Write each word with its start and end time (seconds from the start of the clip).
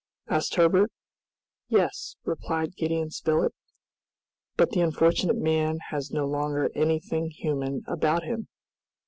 asked 0.27 0.55
Herbert. 0.55 0.91
"Yes," 1.67 2.15
replied 2.25 2.75
Gideon 2.75 3.11
Spilett, 3.11 3.53
"but 4.57 4.71
the 4.71 4.81
unfortunate 4.81 5.37
man 5.37 5.77
has 5.91 6.09
no 6.09 6.25
longer 6.25 6.71
anything 6.75 7.29
human 7.29 7.83
about 7.87 8.23
him!" 8.23 8.47